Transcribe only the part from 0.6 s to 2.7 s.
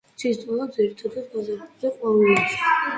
ძირითადად გაზაფხულზე ყვავილობს.